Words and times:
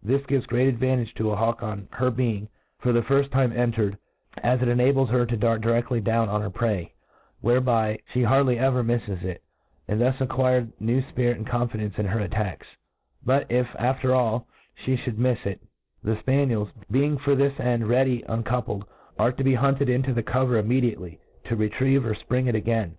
This 0.00 0.24
gives 0.26 0.46
great 0.46 0.68
advantage 0.68 1.12
to 1.14 1.32
a 1.32 1.34
hawk,, 1.36 1.60
on 1.60 1.88
her 1.94 2.08
being, 2.08 2.46
for 2.78 2.92
the 2.92 3.00
firft 3.02 3.32
time 3.32 3.52
entered, 3.52 3.98
as 4.40 4.62
it 4.62 4.68
ena 4.68 4.92
bles 4.92 5.10
her 5.10 5.26
to 5.26 5.36
dart 5.36 5.60
direftjy 5.60 6.04
down 6.04 6.28
on 6.28 6.40
her 6.40 6.50
prey, 6.50 6.92
whereby 7.40 7.98
fhe 8.14 8.24
hardly 8.24 8.60
ever 8.60 8.84
miffcs 8.84 9.06
itj 9.18 9.38
and 9.88 10.00
thus 10.00 10.14
ac 10.20 10.26
quires 10.26 10.68
new 10.78 11.02
fpirit 11.02 11.32
and 11.34 11.48
confidence 11.48 11.94
in 11.98 12.06
her 12.06 12.20
attacks 12.20 12.68
But 13.26 13.50
if, 13.50 13.66
after 13.76 14.14
all, 14.14 14.46
Ihe 14.86 14.98
fhould 14.98 15.16
mife 15.18 15.44
it, 15.48 15.60
the 16.04 16.14
fpaniels, 16.14 16.70
being 16.88 17.18
for 17.18 17.34
this 17.34 17.58
end 17.58 17.88
ready 17.88 18.22
uncoupled,, 18.28 18.84
are 19.18 19.32
to 19.32 19.42
be 19.42 19.54
hunted 19.54 19.88
into 19.88 20.14
the 20.14 20.22
cover 20.22 20.58
immediately,, 20.58 21.18
to 21.46 21.56
retrive 21.56 22.06
or 22.06 22.14
ipring 22.14 22.46
it 22.46 22.54
again. 22.54 22.98